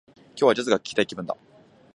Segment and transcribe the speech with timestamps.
[0.29, 1.37] 今日は、ジャズが聞きたい気分だ